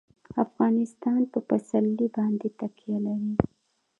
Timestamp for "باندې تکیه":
2.17-2.97